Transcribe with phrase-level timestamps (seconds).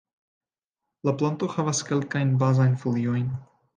[1.09, 3.29] La planto havas kelkajn bazajn foliojn.